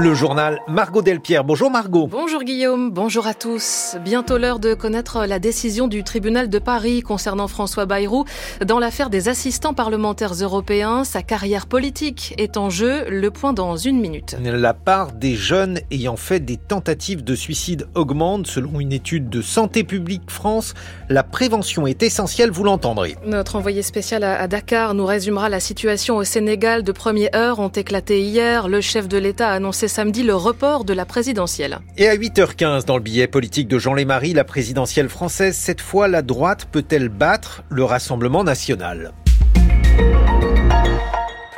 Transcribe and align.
Le 0.00 0.14
journal 0.14 0.60
Margot 0.68 1.02
Delpierre. 1.02 1.42
Bonjour 1.42 1.72
Margot. 1.72 2.06
Bonjour 2.06 2.44
Guillaume, 2.44 2.92
bonjour 2.92 3.26
à 3.26 3.34
tous. 3.34 3.96
Bientôt 4.04 4.38
l'heure 4.38 4.60
de 4.60 4.74
connaître 4.74 5.26
la 5.26 5.40
décision 5.40 5.88
du 5.88 6.04
tribunal 6.04 6.48
de 6.48 6.60
Paris 6.60 7.02
concernant 7.02 7.48
François 7.48 7.84
Bayrou 7.84 8.24
dans 8.64 8.78
l'affaire 8.78 9.10
des 9.10 9.28
assistants 9.28 9.74
parlementaires 9.74 10.34
européens. 10.34 11.02
Sa 11.02 11.22
carrière 11.22 11.66
politique 11.66 12.32
est 12.38 12.56
en 12.56 12.70
jeu. 12.70 13.06
Le 13.10 13.32
point 13.32 13.52
dans 13.52 13.76
une 13.76 13.98
minute. 14.00 14.36
La 14.40 14.72
part 14.72 15.10
des 15.10 15.34
jeunes 15.34 15.80
ayant 15.90 16.14
fait 16.16 16.38
des 16.38 16.58
tentatives 16.58 17.24
de 17.24 17.34
suicide 17.34 17.88
augmente 17.96 18.46
selon 18.46 18.78
une 18.78 18.92
étude 18.92 19.28
de 19.28 19.42
Santé 19.42 19.82
publique 19.82 20.30
France. 20.30 20.74
La 21.08 21.24
prévention 21.24 21.88
est 21.88 22.04
essentielle, 22.04 22.52
vous 22.52 22.62
l'entendrez. 22.62 23.16
Notre 23.26 23.56
envoyé 23.56 23.82
spécial 23.82 24.22
à 24.22 24.46
Dakar 24.46 24.94
nous 24.94 25.06
résumera 25.06 25.48
la 25.48 25.58
situation 25.58 26.18
au 26.18 26.24
Sénégal. 26.24 26.84
De 26.84 26.92
premières 26.92 27.34
heures 27.34 27.58
ont 27.58 27.66
éclaté 27.66 28.22
hier. 28.22 28.68
Le 28.68 28.80
chef 28.80 29.08
de 29.08 29.18
l'État 29.18 29.48
a 29.48 29.54
annoncé 29.54 29.88
samedi 29.98 30.22
le 30.22 30.36
report 30.36 30.84
de 30.84 30.92
la 30.92 31.04
présidentielle. 31.04 31.80
Et 31.96 32.06
à 32.06 32.14
8h15, 32.14 32.84
dans 32.84 32.94
le 32.94 33.02
billet 33.02 33.26
politique 33.26 33.66
de 33.66 33.80
Jean 33.80 33.94
Lémarie, 33.94 34.32
la 34.32 34.44
présidentielle 34.44 35.08
française, 35.08 35.56
cette 35.56 35.80
fois, 35.80 36.06
la 36.06 36.22
droite 36.22 36.68
peut-elle 36.70 37.08
battre 37.08 37.64
le 37.68 37.82
Rassemblement 37.82 38.44
national? 38.44 39.12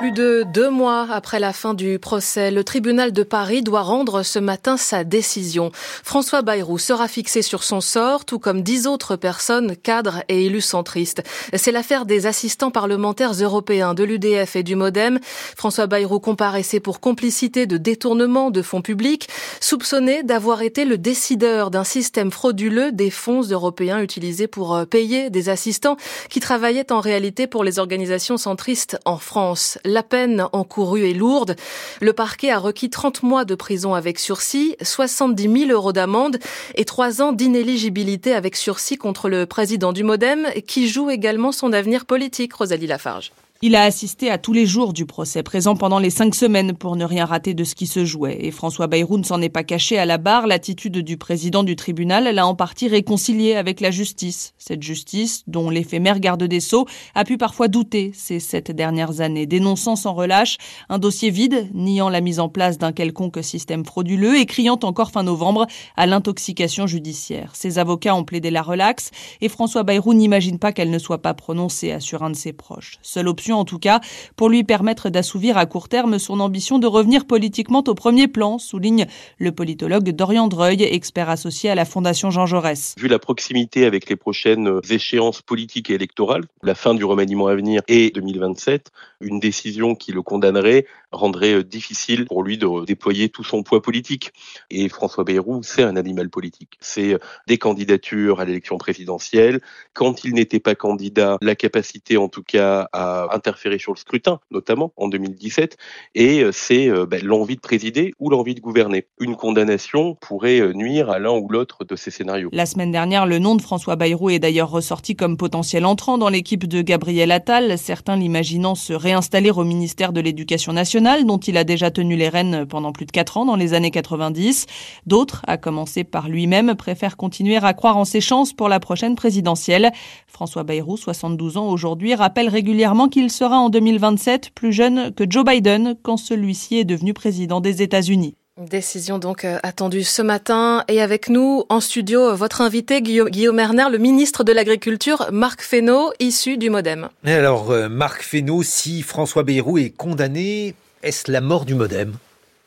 Plus 0.01 0.13
de 0.13 0.47
deux 0.55 0.71
mois 0.71 1.09
après 1.11 1.39
la 1.39 1.53
fin 1.53 1.75
du 1.75 1.99
procès, 1.99 2.51
le 2.51 2.65
tribunal 2.65 3.13
de 3.13 3.23
Paris 3.23 3.63
doit 3.63 3.83
rendre 3.83 4.23
ce 4.23 4.39
matin 4.39 4.79
sa 4.79 5.05
décision. 5.05 5.73
François 5.75 6.41
Bayrou 6.41 6.79
sera 6.79 7.07
fixé 7.07 7.43
sur 7.43 7.63
son 7.63 7.83
sort, 7.83 8.25
tout 8.25 8.39
comme 8.39 8.63
dix 8.63 8.87
autres 8.87 9.17
personnes, 9.17 9.77
cadres 9.77 10.23
et 10.31 10.47
élus 10.47 10.63
centristes. 10.63 11.23
C'est 11.53 11.71
l'affaire 11.71 12.07
des 12.07 12.25
assistants 12.25 12.71
parlementaires 12.71 13.35
européens 13.35 13.93
de 13.93 14.03
l'UDF 14.03 14.57
et 14.57 14.63
du 14.63 14.75
MoDem. 14.75 15.19
François 15.55 15.87
Bayrou 15.87 16.19
comparaissait 16.19 16.81
pour 16.81 17.01
complicité 17.01 17.67
de 17.67 17.77
détournement 17.77 18.51
de 18.51 18.63
fonds 18.63 18.81
publics, 18.81 19.29
soupçonné 19.61 20.23
d'avoir 20.23 20.63
été 20.63 20.87
le 20.87 20.97
décideur 20.97 21.71
d'un 21.71 21.85
système 21.85 22.31
frauduleux 22.31 22.91
des 22.91 23.11
fonds 23.11 23.43
européens 23.43 24.01
utilisés 24.01 24.49
pour 24.49 24.75
euh, 24.75 24.87
payer 24.87 25.29
des 25.29 25.51
assistants 25.51 25.99
qui 26.31 26.41
travaillaient 26.41 26.91
en 26.91 27.01
réalité 27.01 27.47
pour 27.47 27.65
les 27.65 27.79
organisations 27.79 28.39
centristes 28.39 28.99
en 29.05 29.19
France. 29.19 29.77
La 29.91 30.05
peine 30.05 30.47
encourue 30.53 31.11
est 31.11 31.15
lourde. 31.15 31.57
Le 32.01 32.13
parquet 32.13 32.51
a 32.51 32.61
requis 32.61 32.91
30 32.91 33.25
mois 33.25 33.45
de 33.45 33.57
prison 33.57 33.95
avec 33.95 34.21
sursis, 34.21 34.77
70 34.81 35.67
000 35.67 35.73
euros 35.73 35.93
d'amende 35.93 36.39
et 36.77 36.85
3 36.85 37.23
ans 37.23 37.33
d'inéligibilité 37.33 38.33
avec 38.33 38.55
sursis 38.55 38.97
contre 38.97 39.29
le 39.29 39.47
président 39.47 39.93
du 39.93 40.05
Modem 40.05 40.47
qui 40.69 40.89
joue 40.89 41.11
également 41.11 41.51
son 41.51 41.73
avenir 41.73 42.07
politique, 42.07 42.55
Rosalie 42.55 42.87
Lafarge. 42.87 43.33
Il 43.63 43.77
a 43.77 43.83
assisté 43.83 44.31
à 44.31 44.39
tous 44.39 44.55
les 44.55 44.65
jours 44.65 44.95
du 44.95 45.05
procès, 45.05 45.43
présent 45.43 45.77
pendant 45.77 45.99
les 45.99 46.09
cinq 46.09 46.35
semaines 46.35 46.75
pour 46.75 46.97
ne 46.97 47.05
rien 47.05 47.27
rater 47.27 47.53
de 47.53 47.63
ce 47.65 47.75
qui 47.75 47.87
se 47.87 48.07
jouait. 48.07 48.39
Et 48.41 48.53
François 48.53 48.87
Bayrou 48.87 49.19
ne 49.19 49.23
s'en 49.23 49.43
est 49.43 49.51
pas 49.51 49.65
caché 49.65 49.99
à 49.99 50.07
la 50.07 50.17
barre. 50.17 50.47
L'attitude 50.47 50.97
du 50.97 51.19
président 51.19 51.63
du 51.63 51.77
tribunal 51.77 52.35
l'a 52.35 52.47
en 52.47 52.55
partie 52.55 52.89
réconcilié 52.89 53.57
avec 53.57 53.83
la 53.83 53.91
justice. 53.91 54.55
Cette 54.57 54.83
justice, 54.83 55.43
dont 55.47 55.69
l'éphémère 55.69 56.21
garde 56.21 56.45
des 56.45 56.61
Sceaux 56.61 56.87
a 57.15 57.25
pu 57.25 57.37
parfois 57.37 57.69
douter 57.69 58.13
ces 58.15 58.41
sept 58.41 58.71
dernières 58.71 59.21
années, 59.21 59.45
dénonçant 59.45 59.95
sans 59.95 60.15
relâche 60.15 60.57
un 60.89 60.99
dossier 60.99 61.29
vide, 61.29 61.69
niant 61.75 62.09
la 62.09 62.23
mise 62.23 62.41
en 62.41 62.49
place 62.49 62.79
d'un 62.79 62.93
quelconque 62.93 63.45
système 63.45 63.85
frauduleux 63.85 64.39
et 64.39 64.47
criant 64.47 64.79
encore 64.85 65.11
fin 65.11 65.23
novembre 65.23 65.67
à 65.99 66.07
l'intoxication 66.07 66.87
judiciaire. 66.87 67.51
Ses 67.55 67.79
avocats 67.79 68.15
ont 68.15 68.25
plaidé 68.25 68.51
la 68.51 68.63
relaxe 68.63 69.11
et 69.43 69.51
François 69.51 69.83
Bayrou 69.83 70.15
n'imagine 70.15 70.59
pas 70.59 70.73
qu'elle 70.73 70.91
ne 70.91 70.99
soit 70.99 71.21
pas 71.21 71.35
prononcée, 71.35 71.93
assure 71.93 72.23
un 72.23 72.31
de 72.31 72.37
ses 72.37 72.55
proches. 72.55 72.97
Seule 73.03 73.29
option 73.29 73.50
en 73.53 73.65
tout 73.65 73.79
cas, 73.79 74.01
pour 74.37 74.49
lui 74.49 74.65
permettre 74.65 75.11
d'assouvir 75.11 75.57
à 75.57 75.67
court 75.67 75.89
terme 75.89 76.19
son 76.19 76.41
ambition 76.41 76.79
de 76.79 76.87
revenir 76.87 77.27
politiquement 77.27 77.83
au 77.87 77.95
premier 77.95 78.29
plan, 78.29 78.59
souligne 78.59 79.07
le 79.39 79.53
politologue 79.53 80.11
Dorian 80.11 80.49
Dreuil, 80.49 80.83
expert 80.83 81.29
associé 81.29 81.71
à 81.71 81.75
la 81.75 81.85
Fondation 81.85 82.31
Jean 82.31 82.47
Jaurès. 82.47 82.95
Vu 82.99 83.09
la 83.09 83.19
proximité 83.19 83.85
avec 83.85 84.09
les 84.09 84.17
prochaines 84.17 84.81
échéances 84.89 85.43
politiques 85.43 85.91
et 85.91 85.95
électorales, 85.95 86.45
la 86.63 86.75
fin 86.75 86.95
du 86.95 87.05
remaniement 87.05 87.47
à 87.47 87.55
venir 87.55 87.83
et 87.89 88.11
2027, 88.11 88.91
une 89.21 89.41
décision 89.41 89.95
qui 89.95 90.13
le 90.13 90.23
condamnerait 90.23 90.87
rendrait 91.13 91.55
euh, 91.55 91.65
difficile 91.65 92.27
pour 92.27 92.43
lui 92.43 92.59
de 92.59 92.85
déployer 92.85 93.29
tout 93.29 93.45
son 93.45 93.63
poids 93.63 93.83
politique. 93.83 94.33
Et 94.71 94.89
François 94.89 95.25
Bayrou, 95.25 95.63
c'est 95.63 95.83
un 95.83 95.97
animal 95.97 96.31
politique. 96.31 96.79
C'est 96.81 97.15
euh, 97.15 97.19
des 97.47 97.59
candidatures 97.59 98.41
à 98.41 98.45
l'élection 98.45 98.79
présidentielle. 98.79 99.61
Quand 99.93 100.25
il 100.25 100.35
n'était 100.35 100.61
pas 100.61 100.75
candidat, 100.75 101.39
la 101.43 101.55
capacité 101.55 102.17
en 102.17 102.29
tout 102.29 102.43
cas 102.43 102.89
à 102.93 103.35
interférer 103.35 103.79
sur 103.79 103.93
le 103.93 103.99
scrutin, 103.99 104.41
notamment 104.51 104.93
en 104.97 105.09
2017. 105.09 105.77
Et 106.15 106.43
euh, 106.43 106.53
c'est 106.53 106.89
ben, 107.07 107.25
l'envie 107.25 107.57
de 107.57 107.61
présider 107.61 108.13
ou 108.19 108.31
l'envie 108.31 108.55
de 108.55 108.61
gouverner. 108.61 109.07
Une 109.21 109.37
condamnation 109.37 110.17
pourrait 110.21 110.73
nuire 110.75 111.11
à 111.11 111.19
l'un 111.19 111.33
ou 111.33 111.49
l'autre 111.49 111.85
de 111.85 111.97
ces 111.97 112.11
scénarios. 112.11 112.51
La 112.53 112.67
semaine 112.67 112.93
dernière, 112.93 113.27
le 113.27 113.39
nom 113.39 113.57
de 113.57 113.63
François 113.63 113.97
Bayrou 113.97 114.31
est 114.31 114.39
d'ailleurs 114.39 114.71
ressorti 114.71 115.17
comme 115.17 115.37
potentiel 115.37 115.85
entrant 115.85 116.19
dans 116.19 116.29
l'équipe 116.29 116.67
de 116.67 116.83
Gabriel 116.83 117.33
Attal, 117.33 117.79
certains 117.79 118.17
l'imaginant 118.17 118.75
se 118.75 118.93
réinstaller 119.11 119.51
au 119.51 119.65
ministère 119.65 120.13
de 120.13 120.21
l'Éducation 120.21 120.73
nationale 120.73 121.25
dont 121.25 121.39
il 121.39 121.57
a 121.57 121.65
déjà 121.65 121.91
tenu 121.91 122.15
les 122.15 122.29
rênes 122.29 122.65
pendant 122.65 122.93
plus 122.93 123.07
de 123.07 123.11
4 123.11 123.39
ans 123.39 123.45
dans 123.45 123.57
les 123.57 123.75
années 123.75 123.91
90. 123.91 124.67
D'autres, 125.07 125.43
à 125.49 125.57
commencer 125.57 126.05
par 126.05 126.29
lui-même, 126.29 126.77
préfèrent 126.77 127.17
continuer 127.17 127.57
à 127.57 127.75
croire 127.75 127.97
en 127.97 128.05
ses 128.05 128.21
chances 128.21 128.53
pour 128.53 128.69
la 128.69 128.79
prochaine 128.79 129.17
présidentielle. 129.17 129.91
François 130.29 130.63
Bayrou, 130.63 130.97
72 130.97 131.57
ans 131.57 131.69
aujourd'hui, 131.69 132.15
rappelle 132.15 132.49
régulièrement 132.49 133.09
qu'il 133.09 133.31
sera 133.33 133.59
en 133.59 133.69
2027 133.69 134.51
plus 134.55 134.73
jeune 134.73 135.13
que 135.13 135.25
Joe 135.29 135.45
Biden 135.45 135.97
quand 136.03 136.17
celui-ci 136.17 136.77
est 136.77 136.85
devenu 136.85 137.13
président 137.13 137.61
des 137.61 137.83
États-Unis. 137.83 138.37
Décision 138.59 139.19
donc 139.19 139.45
euh, 139.45 139.59
attendue 139.63 140.03
ce 140.03 140.23
matin. 140.23 140.85
Et 140.89 141.01
avec 141.01 141.29
nous 141.29 141.65
en 141.69 141.81
studio, 141.81 142.35
votre 142.35 142.61
invité 142.61 143.01
Guillaume 143.01 143.59
Erner, 143.59 143.87
le 143.91 143.99
ministre 143.99 144.45
de 144.45 144.53
l'Agriculture, 144.53 145.29
Marc 145.33 145.63
Fesneau, 145.63 146.13
issu 146.19 146.59
du 146.59 146.69
Modem. 146.69 147.09
alors, 147.25 147.71
euh, 147.71 147.89
Marc 147.89 148.23
Fesneau, 148.23 148.63
si 148.63 149.03
François 149.03 149.45
Bayrou 149.45 149.79
est 149.79 149.91
condamné, 149.91 150.75
est-ce 151.03 151.31
la 151.31 151.41
mort 151.41 151.65
du 151.65 151.75
modem? 151.75 152.15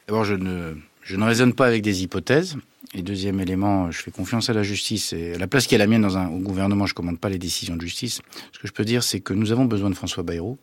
D'abord, 0.07 0.23
je 0.23 0.33
ne, 0.33 0.75
je 1.03 1.15
ne 1.15 1.25
raisonne 1.25 1.53
pas 1.53 1.67
avec 1.67 1.83
des 1.83 2.01
hypothèses. 2.01 2.55
Et 2.95 3.01
deuxième 3.01 3.39
élément, 3.39 3.91
je 3.91 4.01
fais 4.01 4.11
confiance 4.11 4.49
à 4.49 4.53
la 4.53 4.63
justice. 4.63 5.13
Et 5.13 5.33
à 5.33 5.37
la 5.37 5.47
place 5.47 5.67
qui 5.67 5.75
est 5.75 5.79
la 5.79 5.87
mienne 5.87 6.01
dans 6.01 6.17
un, 6.17 6.27
au 6.29 6.39
gouvernement, 6.39 6.85
je 6.87 6.93
ne 6.93 6.95
commande 6.95 7.19
pas 7.19 7.29
les 7.29 7.37
décisions 7.37 7.75
de 7.75 7.81
justice. 7.81 8.21
Ce 8.53 8.59
que 8.59 8.67
je 8.67 8.71
peux 8.71 8.85
dire, 8.85 9.03
c'est 9.03 9.19
que 9.19 9.33
nous 9.33 9.51
avons 9.51 9.65
besoin 9.65 9.89
de 9.89 9.95
François 9.95 10.23
Bayrou. 10.23 10.57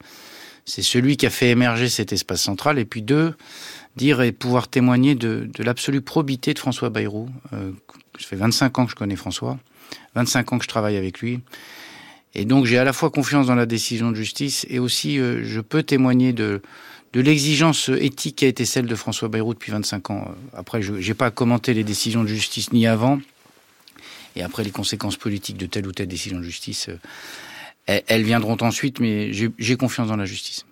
C'est 0.70 0.82
celui 0.82 1.16
qui 1.16 1.26
a 1.26 1.31
fait 1.31 1.50
émerger 1.50 1.88
cet 1.88 2.12
espace 2.12 2.41
central. 2.41 2.78
Et 2.78 2.84
puis 2.84 3.03
deux, 3.03 3.34
dire 3.97 4.22
et 4.22 4.31
pouvoir 4.31 4.69
témoigner 4.69 5.16
de, 5.16 5.48
de 5.53 5.64
l'absolue 5.64 6.00
probité 6.00 6.54
de 6.54 6.60
François 6.60 6.91
Bayrou. 6.91 7.28
Euh, 7.53 7.72
ça 8.19 8.28
fait 8.28 8.36
25 8.36 8.78
ans 8.78 8.84
que 8.84 8.92
je 8.92 8.97
connais 8.97 9.16
François, 9.16 9.58
25 10.14 10.53
ans 10.53 10.58
que 10.58 10.64
je 10.64 10.69
travaille 10.69 10.97
avec 10.97 11.19
lui. 11.19 11.41
Et 12.36 12.44
donc 12.44 12.66
j'ai 12.66 12.78
à 12.78 12.84
la 12.84 12.92
fois 12.92 13.10
confiance 13.10 13.48
dans 13.48 13.56
la 13.56 13.66
décision 13.66 14.12
de 14.12 14.16
justice 14.16 14.64
et 14.70 14.78
aussi 14.78 15.19
euh, 15.19 15.42
je 15.42 15.60
peux 15.60 15.82
témoigner 15.82 16.32
de, 16.32 16.62
de 17.14 17.20
l'exigence 17.20 17.88
éthique 17.88 18.37
qui 18.37 18.44
a 18.44 18.48
été 18.48 18.64
celle 18.64 18.87
de 18.87 18.94
François 18.94 19.28
Bayrou 19.28 19.54
depuis 19.54 19.72
25 19.72 20.10
ans. 20.10 20.28
Après, 20.54 20.82
je 20.82 20.92
n'ai 20.92 21.14
pas 21.14 21.32
commenté 21.32 21.75
les 21.75 21.82
décisions 21.82 22.22
de 22.22 22.28
justice 22.28 22.72
ni 22.72 22.87
avant, 22.87 23.19
et 24.37 24.42
après 24.42 24.62
les 24.62 24.70
conséquences 24.70 25.16
politiques 25.16 25.56
de 25.56 25.66
telle 25.66 25.88
ou 25.88 25.92
telle 25.92 26.06
décision 26.06 26.38
de 26.38 26.44
justice, 26.44 26.88
elles 28.06 28.23
viendront 28.23 28.56
ensuite, 28.61 29.01
mais 29.01 29.33
j'ai 29.33 29.77
confiance 29.77 30.09
dans 30.09 30.17
la 30.17 30.25
justice. 30.25 30.65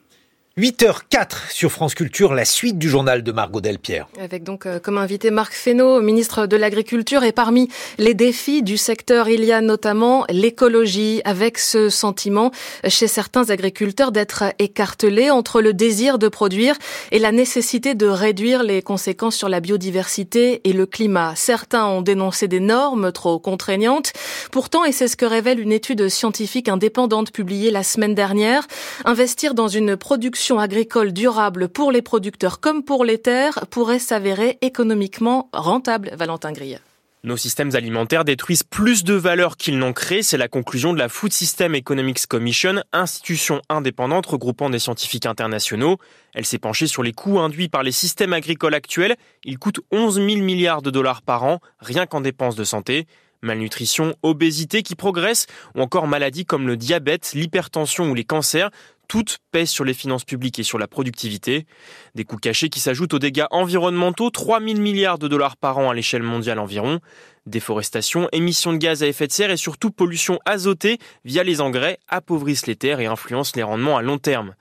8h04 0.58 1.52
sur 1.52 1.70
France 1.70 1.94
Culture, 1.94 2.34
la 2.34 2.44
suite 2.44 2.78
du 2.78 2.88
journal 2.88 3.22
de 3.22 3.30
Margot 3.30 3.60
Delpierre. 3.60 4.08
Avec 4.20 4.42
donc 4.42 4.66
euh, 4.66 4.80
comme 4.80 4.98
invité 4.98 5.30
Marc 5.30 5.52
Fesneau, 5.52 6.00
ministre 6.00 6.46
de 6.46 6.56
l'Agriculture, 6.56 7.22
et 7.22 7.30
parmi 7.30 7.68
les 7.96 8.12
défis 8.12 8.64
du 8.64 8.76
secteur, 8.76 9.28
il 9.28 9.44
y 9.44 9.52
a 9.52 9.60
notamment 9.60 10.24
l'écologie, 10.28 11.22
avec 11.24 11.58
ce 11.58 11.90
sentiment 11.90 12.50
chez 12.88 13.06
certains 13.06 13.50
agriculteurs 13.50 14.10
d'être 14.10 14.52
écartelés 14.58 15.30
entre 15.30 15.60
le 15.60 15.74
désir 15.74 16.18
de 16.18 16.26
produire 16.26 16.74
et 17.12 17.20
la 17.20 17.30
nécessité 17.30 17.94
de 17.94 18.06
réduire 18.06 18.64
les 18.64 18.82
conséquences 18.82 19.36
sur 19.36 19.48
la 19.48 19.60
biodiversité 19.60 20.60
et 20.64 20.72
le 20.72 20.86
climat. 20.86 21.34
Certains 21.36 21.86
ont 21.86 22.02
dénoncé 22.02 22.48
des 22.48 22.58
normes 22.58 23.12
trop 23.12 23.38
contraignantes. 23.38 24.12
Pourtant, 24.50 24.84
et 24.84 24.90
c'est 24.90 25.06
ce 25.06 25.16
que 25.16 25.24
révèle 25.24 25.60
une 25.60 25.70
étude 25.70 26.08
scientifique 26.08 26.68
indépendante 26.68 27.30
publiée 27.30 27.70
la 27.70 27.84
semaine 27.84 28.16
dernière, 28.16 28.66
investir 29.04 29.54
dans 29.54 29.68
une 29.68 29.96
production 29.96 30.47
agricole 30.56 31.12
durable 31.12 31.68
pour 31.68 31.92
les 31.92 32.00
producteurs 32.00 32.60
comme 32.60 32.82
pour 32.82 33.04
les 33.04 33.18
terres 33.18 33.66
pourrait 33.70 33.98
s'avérer 33.98 34.56
économiquement 34.62 35.50
rentable, 35.52 36.10
Valentin 36.16 36.52
Grille. 36.52 36.80
Nos 37.24 37.36
systèmes 37.36 37.74
alimentaires 37.74 38.24
détruisent 38.24 38.62
plus 38.62 39.02
de 39.02 39.14
valeur 39.14 39.56
qu'ils 39.56 39.76
n'ont 39.76 39.92
créé, 39.92 40.22
c'est 40.22 40.38
la 40.38 40.46
conclusion 40.46 40.92
de 40.92 40.98
la 40.98 41.08
Food 41.08 41.32
System 41.32 41.74
Economics 41.74 42.26
Commission, 42.26 42.80
institution 42.92 43.60
indépendante 43.68 44.26
regroupant 44.26 44.70
des 44.70 44.78
scientifiques 44.78 45.26
internationaux. 45.26 45.98
Elle 46.32 46.46
s'est 46.46 46.58
penchée 46.58 46.86
sur 46.86 47.02
les 47.02 47.12
coûts 47.12 47.40
induits 47.40 47.68
par 47.68 47.82
les 47.82 47.90
systèmes 47.92 48.32
agricoles 48.32 48.74
actuels. 48.74 49.16
Ils 49.44 49.58
coûtent 49.58 49.80
11 49.90 50.14
000 50.14 50.26
milliards 50.42 50.80
de 50.80 50.90
dollars 50.90 51.22
par 51.22 51.42
an, 51.42 51.58
rien 51.80 52.06
qu'en 52.06 52.20
dépenses 52.20 52.56
de 52.56 52.64
santé. 52.64 53.06
Malnutrition, 53.42 54.14
obésité 54.22 54.82
qui 54.82 54.94
progresse 54.94 55.46
ou 55.74 55.80
encore 55.80 56.06
maladies 56.06 56.44
comme 56.44 56.66
le 56.66 56.76
diabète, 56.76 57.32
l'hypertension 57.34 58.10
ou 58.10 58.14
les 58.14 58.24
cancers 58.24 58.70
toutes 59.08 59.38
pèsent 59.50 59.70
sur 59.70 59.84
les 59.84 59.94
finances 59.94 60.24
publiques 60.24 60.58
et 60.58 60.62
sur 60.62 60.78
la 60.78 60.86
productivité. 60.86 61.66
Des 62.14 62.24
coûts 62.24 62.36
cachés 62.36 62.68
qui 62.68 62.78
s'ajoutent 62.78 63.14
aux 63.14 63.18
dégâts 63.18 63.46
environnementaux, 63.50 64.30
3 64.30 64.60
000 64.60 64.78
milliards 64.78 65.18
de 65.18 65.26
dollars 65.26 65.56
par 65.56 65.78
an 65.78 65.90
à 65.90 65.94
l'échelle 65.94 66.22
mondiale 66.22 66.58
environ. 66.58 67.00
Déforestation, 67.46 68.28
émissions 68.32 68.72
de 68.72 68.78
gaz 68.78 69.02
à 69.02 69.06
effet 69.06 69.26
de 69.26 69.32
serre 69.32 69.50
et 69.50 69.56
surtout 69.56 69.90
pollution 69.90 70.38
azotée 70.44 70.98
via 71.24 71.42
les 71.42 71.60
engrais 71.60 71.98
appauvrissent 72.08 72.66
les 72.66 72.76
terres 72.76 73.00
et 73.00 73.06
influencent 73.06 73.52
les 73.56 73.62
rendements 73.62 73.96
à 73.96 74.02
long 74.02 74.18
terme. 74.18 74.54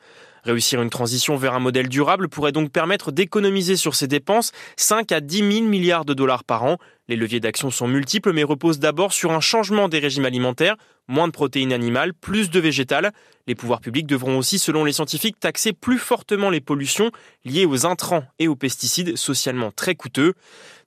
Réussir 0.47 0.81
une 0.81 0.89
transition 0.89 1.35
vers 1.35 1.55
un 1.55 1.59
modèle 1.59 1.89
durable 1.89 2.29
pourrait 2.29 2.53
donc 2.53 2.71
permettre 2.71 3.11
d'économiser 3.11 3.75
sur 3.75 3.95
ces 3.95 4.07
dépenses 4.07 4.53
5 4.77 5.11
à 5.11 5.19
10 5.19 5.39
000 5.39 5.67
milliards 5.67 6.05
de 6.05 6.13
dollars 6.13 6.45
par 6.45 6.63
an. 6.63 6.77
Les 7.09 7.17
leviers 7.17 7.41
d'action 7.41 7.69
sont 7.69 7.89
multiples 7.89 8.31
mais 8.31 8.45
reposent 8.45 8.79
d'abord 8.79 9.11
sur 9.11 9.33
un 9.33 9.41
changement 9.41 9.89
des 9.89 9.99
régimes 9.99 10.23
alimentaires, 10.23 10.77
moins 11.09 11.27
de 11.27 11.33
protéines 11.33 11.73
animales, 11.73 12.13
plus 12.13 12.49
de 12.49 12.61
végétales. 12.61 13.11
Les 13.45 13.55
pouvoirs 13.55 13.81
publics 13.81 14.07
devront 14.07 14.37
aussi, 14.37 14.57
selon 14.57 14.85
les 14.85 14.93
scientifiques, 14.93 15.37
taxer 15.37 15.73
plus 15.73 15.97
fortement 15.97 16.49
les 16.49 16.61
pollutions 16.61 17.11
liées 17.43 17.65
aux 17.65 17.85
intrants 17.85 18.23
et 18.39 18.47
aux 18.47 18.55
pesticides 18.55 19.17
socialement 19.17 19.71
très 19.71 19.95
coûteux. 19.95 20.33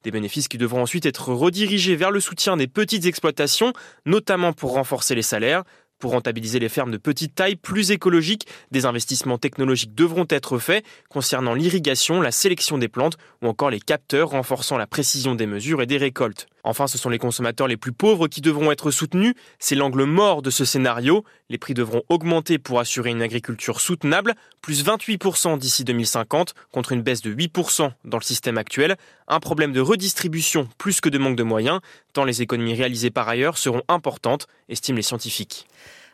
Des 0.04 0.10
bénéfices 0.10 0.48
qui 0.48 0.56
devront 0.56 0.80
ensuite 0.80 1.04
être 1.04 1.34
redirigés 1.34 1.96
vers 1.96 2.10
le 2.10 2.20
soutien 2.20 2.56
des 2.56 2.66
petites 2.66 3.04
exploitations, 3.04 3.74
notamment 4.06 4.54
pour 4.54 4.72
renforcer 4.72 5.14
les 5.14 5.20
salaires. 5.20 5.64
Pour 6.00 6.12
rentabiliser 6.12 6.58
les 6.58 6.70
fermes 6.70 6.90
de 6.90 6.96
petite 6.96 7.34
taille 7.34 7.56
plus 7.56 7.90
écologiques, 7.90 8.46
des 8.70 8.86
investissements 8.86 9.36
technologiques 9.36 9.94
devront 9.94 10.26
être 10.30 10.58
faits 10.58 10.82
concernant 11.10 11.52
l'irrigation, 11.52 12.22
la 12.22 12.32
sélection 12.32 12.78
des 12.78 12.88
plantes 12.88 13.18
ou 13.42 13.48
encore 13.48 13.68
les 13.68 13.80
capteurs 13.80 14.30
renforçant 14.30 14.78
la 14.78 14.86
précision 14.86 15.34
des 15.34 15.46
mesures 15.46 15.82
et 15.82 15.86
des 15.86 15.98
récoltes. 15.98 16.46
Enfin, 16.64 16.86
ce 16.86 16.98
sont 16.98 17.08
les 17.08 17.18
consommateurs 17.18 17.66
les 17.66 17.76
plus 17.76 17.92
pauvres 17.92 18.28
qui 18.28 18.40
devront 18.40 18.70
être 18.70 18.90
soutenus. 18.90 19.34
C'est 19.58 19.74
l'angle 19.74 20.04
mort 20.04 20.42
de 20.42 20.50
ce 20.50 20.64
scénario. 20.64 21.24
Les 21.48 21.58
prix 21.58 21.74
devront 21.74 22.02
augmenter 22.08 22.58
pour 22.58 22.80
assurer 22.80 23.10
une 23.10 23.22
agriculture 23.22 23.80
soutenable, 23.80 24.34
plus 24.62 24.84
28% 24.84 25.58
d'ici 25.58 25.84
2050 25.84 26.54
contre 26.72 26.92
une 26.92 27.02
baisse 27.02 27.22
de 27.22 27.32
8% 27.32 27.90
dans 28.04 28.18
le 28.18 28.22
système 28.22 28.58
actuel. 28.58 28.96
Un 29.28 29.40
problème 29.40 29.72
de 29.72 29.80
redistribution 29.80 30.68
plus 30.78 31.00
que 31.00 31.08
de 31.08 31.18
manque 31.18 31.36
de 31.36 31.42
moyens, 31.42 31.80
tant 32.12 32.24
les 32.24 32.42
économies 32.42 32.74
réalisées 32.74 33.10
par 33.10 33.28
ailleurs 33.28 33.58
seront 33.58 33.82
importantes, 33.88 34.46
estiment 34.68 34.96
les 34.96 35.02
scientifiques. 35.02 35.66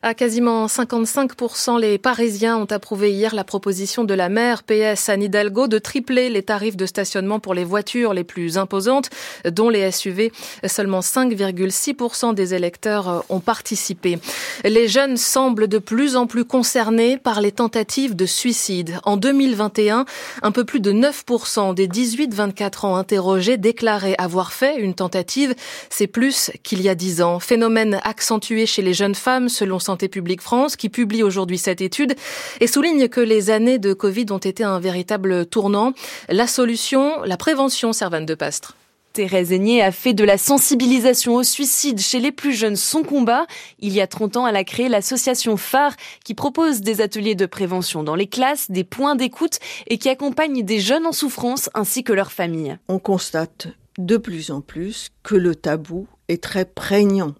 À 0.06 0.14
quasiment 0.14 0.66
55%, 0.66 1.80
les 1.80 1.98
Parisiens 1.98 2.56
ont 2.58 2.66
approuvé 2.66 3.10
hier 3.10 3.34
la 3.34 3.42
proposition 3.42 4.04
de 4.04 4.14
la 4.14 4.28
maire 4.28 4.62
PS 4.62 5.08
Anne 5.08 5.24
Hidalgo 5.24 5.66
de 5.66 5.80
tripler 5.80 6.28
les 6.28 6.44
tarifs 6.44 6.76
de 6.76 6.86
stationnement 6.86 7.40
pour 7.40 7.54
les 7.54 7.64
voitures 7.64 8.14
les 8.14 8.22
plus 8.22 8.56
imposantes, 8.56 9.10
dont 9.50 9.68
les 9.68 9.90
SUV. 9.90 10.30
Seulement 10.64 11.00
5,6% 11.00 12.34
des 12.34 12.54
électeurs 12.54 13.24
ont 13.28 13.40
participé. 13.40 14.20
Les 14.62 14.86
jeunes 14.86 15.16
semblent 15.16 15.66
de 15.66 15.78
plus 15.78 16.14
en 16.14 16.28
plus 16.28 16.44
concernés 16.44 17.18
par 17.18 17.40
les 17.40 17.50
tentatives 17.50 18.14
de 18.14 18.26
suicide. 18.26 19.00
En 19.02 19.16
2021, 19.16 20.04
un 20.42 20.52
peu 20.52 20.62
plus 20.62 20.78
de 20.78 20.92
9% 20.92 21.74
des 21.74 21.88
18-24 21.88 22.86
ans 22.86 22.94
interrogés 22.94 23.56
déclaraient 23.56 24.14
avoir 24.18 24.52
fait 24.52 24.76
une 24.76 24.94
tentative. 24.94 25.56
C'est 25.90 26.06
plus 26.06 26.52
qu'il 26.62 26.80
y 26.80 26.88
a 26.88 26.94
10 26.94 27.22
ans. 27.22 27.40
Phénomène 27.40 27.98
accentué 28.04 28.66
chez 28.66 28.82
les 28.82 28.94
jeunes 28.94 29.16
femmes 29.16 29.48
selon 29.48 29.80
Santé 29.96 30.08
publique 30.08 30.42
France 30.42 30.76
qui 30.76 30.90
publie 30.90 31.22
aujourd'hui 31.22 31.56
cette 31.56 31.80
étude 31.80 32.16
et 32.60 32.66
souligne 32.66 33.08
que 33.08 33.20
les 33.22 33.48
années 33.48 33.78
de 33.78 33.94
Covid 33.94 34.26
ont 34.28 34.36
été 34.36 34.62
un 34.62 34.78
véritable 34.78 35.46
tournant. 35.46 35.94
La 36.28 36.46
solution, 36.46 37.22
la 37.24 37.38
prévention, 37.38 37.94
Servane 37.94 38.26
de 38.26 38.34
Pastre. 38.34 38.76
Thérèse 39.14 39.52
Aigné 39.52 39.80
a 39.80 39.92
fait 39.92 40.12
de 40.12 40.22
la 40.22 40.36
sensibilisation 40.36 41.36
au 41.36 41.42
suicide 41.42 41.98
chez 41.98 42.20
les 42.20 42.30
plus 42.30 42.52
jeunes 42.52 42.76
son 42.76 43.04
combat. 43.04 43.46
Il 43.78 43.94
y 43.94 44.02
a 44.02 44.06
30 44.06 44.36
ans, 44.36 44.46
elle 44.46 44.56
a 44.56 44.64
créé 44.64 44.90
l'association 44.90 45.56
Phare 45.56 45.96
qui 46.26 46.34
propose 46.34 46.82
des 46.82 47.00
ateliers 47.00 47.34
de 47.34 47.46
prévention 47.46 48.02
dans 48.02 48.16
les 48.16 48.26
classes, 48.26 48.70
des 48.70 48.84
points 48.84 49.16
d'écoute 49.16 49.60
et 49.86 49.96
qui 49.96 50.10
accompagne 50.10 50.62
des 50.62 50.78
jeunes 50.78 51.06
en 51.06 51.12
souffrance 51.12 51.70
ainsi 51.72 52.04
que 52.04 52.12
leurs 52.12 52.32
familles. 52.32 52.76
On 52.88 52.98
constate 52.98 53.68
de 53.96 54.18
plus 54.18 54.50
en 54.50 54.60
plus 54.60 55.08
que 55.22 55.36
le 55.36 55.54
tabou 55.54 56.06
est 56.28 56.42
très 56.42 56.66
prégnant 56.66 57.34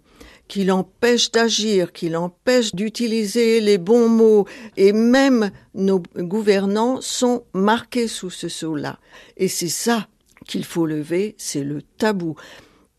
qui 0.48 0.64
l'empêche 0.64 1.31
d'agir, 1.31 1.93
qui 1.93 2.08
l'empêche 2.08 2.75
d'utiliser 2.75 3.60
les 3.60 3.78
bons 3.78 4.08
mots. 4.08 4.46
Et 4.76 4.93
même 4.93 5.50
nos 5.75 6.02
gouvernants 6.16 7.00
sont 7.00 7.44
marqués 7.52 8.08
sous 8.08 8.31
ce 8.31 8.48
sceau-là. 8.48 8.98
Et 9.37 9.48
c'est 9.48 9.69
ça 9.69 10.08
qu'il 10.46 10.64
faut 10.64 10.87
lever, 10.87 11.34
c'est 11.38 11.64
le 11.64 11.82
tabou. 11.82 12.37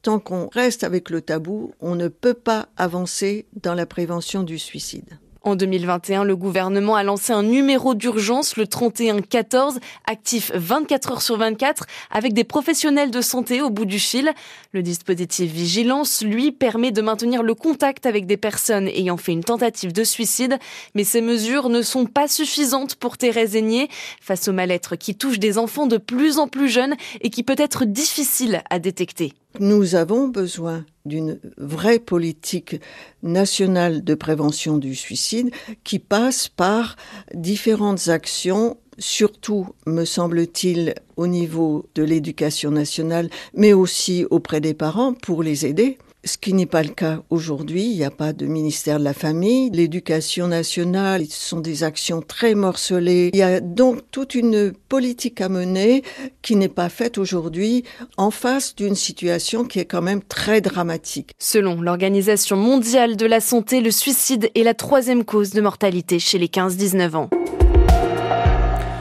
Tant 0.02 0.20
qu'on 0.20 0.48
reste 0.48 0.84
avec 0.84 1.10
le 1.10 1.22
tabou, 1.22 1.74
on 1.80 1.96
ne 1.96 2.08
peut 2.08 2.34
pas 2.34 2.70
avancer 2.78 3.46
dans 3.62 3.74
la 3.74 3.86
prévention 3.86 4.44
du 4.44 4.60
suicide. 4.60 5.20
En 5.48 5.56
2021, 5.56 6.26
le 6.26 6.36
gouvernement 6.36 6.96
a 6.96 7.04
lancé 7.04 7.32
un 7.32 7.42
numéro 7.42 7.96
d'urgence, 7.96 8.58
le 8.58 8.68
3114, 8.68 9.80
actif 10.06 10.52
24 10.54 11.12
heures 11.14 11.22
sur 11.22 11.38
24, 11.38 11.86
avec 12.12 12.34
des 12.34 12.44
professionnels 12.44 13.12
de 13.12 13.22
santé 13.22 13.62
au 13.62 13.70
bout 13.70 13.86
du 13.86 13.98
fil. 13.98 14.30
Le 14.74 14.84
dispositif 14.84 15.50
Vigilance, 15.50 16.22
lui, 16.22 16.52
permet 16.52 16.92
de 16.92 17.02
maintenir 17.02 17.44
le 17.44 17.54
contact 17.54 18.06
avec 18.06 18.26
des 18.26 18.36
personnes 18.36 18.90
ayant 18.90 19.16
fait 19.16 19.32
une 19.32 19.46
tentative 19.46 19.94
de 19.94 20.04
suicide, 20.04 20.60
mais 20.96 21.06
ces 21.06 21.22
mesures 21.22 21.70
ne 21.70 21.82
sont 21.82 22.08
pas 22.08 22.28
suffisantes 22.28 22.96
pour 22.96 23.18
Thérèse 23.18 23.56
Aigné, 23.56 23.88
face 24.20 24.50
au 24.50 24.52
mal-être 24.52 24.98
qui 24.98 25.16
touche 25.16 25.40
des 25.40 25.58
enfants 25.58 25.88
de 25.88 25.96
plus 25.96 26.40
en 26.40 26.50
plus 26.50 26.68
jeunes 26.68 26.98
et 27.22 27.30
qui 27.30 27.44
peut 27.44 27.56
être 27.58 27.86
difficile 27.86 28.64
à 28.70 28.80
détecter. 28.80 29.32
Nous 29.60 29.96
avons 29.96 30.28
besoin 30.28 30.86
d'une 31.06 31.40
vraie 31.58 32.00
politique 32.00 32.80
nationale 33.24 34.04
de 34.04 34.14
prévention 34.14 34.78
du 34.78 34.94
suicide 34.94 35.52
qui 35.84 36.00
passe 36.00 36.48
par 36.48 36.96
différentes 37.34 38.08
actions 38.08 38.78
surtout, 39.00 39.68
me 39.86 40.06
semble-t-il, 40.06 40.96
au 41.18 41.28
niveau 41.28 41.86
de 41.96 42.04
l'éducation 42.04 42.72
nationale, 42.72 43.30
mais 43.54 43.74
aussi 43.74 44.26
auprès 44.30 44.62
des 44.62 44.74
parents 44.74 45.14
pour 45.14 45.44
les 45.44 45.66
aider 45.66 45.98
ce 46.28 46.38
qui 46.38 46.54
n'est 46.54 46.68
pas 46.68 46.84
le 46.84 46.90
cas 46.90 47.22
aujourd'hui. 47.30 47.84
Il 47.84 47.98
n'y 47.98 48.04
a 48.04 48.12
pas 48.12 48.34
de 48.34 48.46
ministère 48.46 49.00
de 49.00 49.04
la 49.04 49.14
Famille. 49.14 49.72
L'éducation 49.72 50.48
nationale, 50.48 51.26
ce 51.26 51.50
sont 51.50 51.60
des 51.60 51.84
actions 51.84 52.22
très 52.22 52.54
morcelées. 52.54 53.32
Il 53.34 53.40
y 53.40 53.44
a 53.44 53.60
donc 53.60 54.02
toute 54.12 54.36
une 54.36 54.74
politique 54.90 55.42
à 55.42 55.50
mener 55.50 56.04
qui 56.42 56.56
n'est 56.56 56.68
pas 56.68 56.90
faite 56.90 57.18
aujourd'hui 57.18 57.84
en 58.18 58.30
face 58.30 58.76
d'une 58.76 58.96
situation 58.96 59.64
qui 59.64 59.80
est 59.80 59.86
quand 59.86 60.02
même 60.02 60.22
très 60.22 60.62
dramatique. 60.62 61.32
Selon 61.40 61.82
l'Organisation 61.82 62.58
mondiale 62.58 63.16
de 63.16 63.26
la 63.26 63.40
santé, 63.40 63.82
le 63.82 63.92
suicide 63.92 64.52
est 64.54 64.64
la 64.64 64.74
troisième 64.74 65.24
cause 65.24 65.52
de 65.52 65.62
mortalité 65.62 66.20
chez 66.20 66.38
les 66.38 66.48
15-19 66.48 67.16
ans. 67.16 67.30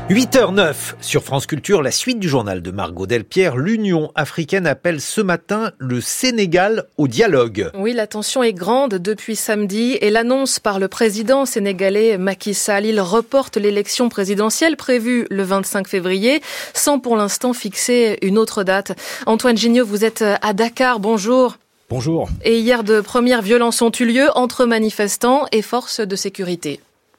8h09 0.08 0.94
sur 1.00 1.25
France 1.25 1.47
Culture, 1.47 1.83
la 1.83 1.90
suite 1.90 2.21
du 2.21 2.28
journal 2.28 2.62
de 2.62 2.71
Margot 2.71 3.07
Delpierre. 3.09 3.57
L'Union 3.57 4.12
africaine 4.14 4.64
appelle 4.64 5.00
ce 5.00 5.21
matin 5.21 5.73
le 5.78 6.00
Sénégal 6.00 6.85
au 6.97 7.09
dialogue. 7.09 7.73
Oui, 7.75 7.92
la 7.92 8.07
tension 8.07 8.45
est 8.45 8.52
grande 8.52 8.95
depuis 8.95 9.35
samedi 9.35 9.99
et 10.00 10.11
l'annonce 10.11 10.61
par 10.61 10.78
le 10.78 10.87
président 10.87 11.45
sénégalais 11.45 12.19
Macky 12.19 12.54
Sall. 12.54 12.87
Il 12.87 13.00
reporte 13.00 13.57
l'élection 13.57 14.09
présidentielle 14.09 14.76
prévue 14.76 15.26
le 15.28 15.42
25 15.42 15.88
février 15.88 16.40
sans 16.73 17.00
pour 17.00 17.16
l'instant 17.16 17.52
fixer 17.52 18.16
une 18.23 18.38
autre 18.38 18.62
date. 18.62 18.97
Antoine 19.26 19.57
Gignot, 19.57 19.85
vous 19.85 20.04
êtes 20.04 20.23
à 20.40 20.52
Dakar. 20.52 21.00
Bonjour. 21.00 21.57
Bonjour. 21.90 22.28
Et 22.45 22.61
hier, 22.61 22.85
de 22.85 23.00
premières 23.00 23.42
violences 23.42 23.83
ont 23.83 23.90
eu 23.99 24.04
lieu 24.04 24.28
entre 24.37 24.66
manifestants 24.66 25.47
et 25.50 25.62
forces 25.62 25.99
de 25.99 26.14
sécurité. 26.14 26.78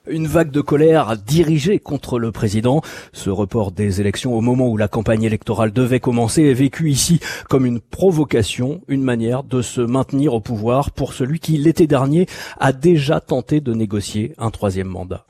Une 0.09 0.27
vague 0.27 0.51
de 0.51 0.61
colère 0.61 1.17
dirigée 1.17 1.79
contre 1.79 2.19
le 2.19 2.31
président. 2.31 2.81
Ce 3.11 3.29
report 3.29 3.71
des 3.71 3.99
élections 3.99 4.33
au 4.33 4.41
moment 4.41 4.67
où 4.67 4.77
la 4.77 4.87
campagne 4.87 5.23
électorale 5.23 5.71
devait 5.71 5.99
commencer 5.99 6.43
est 6.43 6.53
vécu 6.53 6.89
ici 6.89 7.19
comme 7.49 7.65
une 7.65 7.79
provocation, 7.79 8.81
une 8.87 9.03
manière 9.03 9.43
de 9.43 9.61
se 9.61 9.81
maintenir 9.81 10.33
au 10.33 10.39
pouvoir 10.39 10.91
pour 10.91 11.13
celui 11.13 11.39
qui, 11.39 11.57
l'été 11.57 11.87
dernier, 11.87 12.25
a 12.59 12.71
déjà 12.73 13.19
tenté 13.19 13.59
de 13.59 13.73
négocier 13.73 14.33
un 14.37 14.49
troisième 14.51 14.87
mandat. 14.87 15.25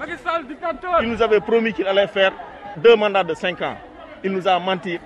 Il 1.02 1.10
nous 1.10 1.22
avait 1.22 1.40
promis 1.40 1.74
qu'il 1.74 1.88
allait 1.88 2.08
faire 2.08 2.34
deux 2.84 2.96
mandats 2.96 3.24
de 3.24 3.34
cinq 3.34 3.62
ans. 3.62 3.76
Il 4.24 4.32
nous 4.32 4.48
a 4.48 4.60
menti. 4.60 4.98